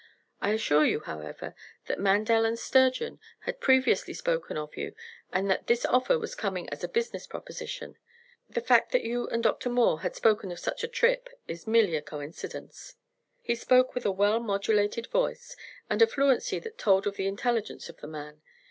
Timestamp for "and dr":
9.27-9.69